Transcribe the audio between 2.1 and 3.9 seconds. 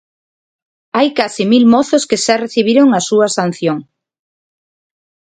xa recibiron a súa sanción.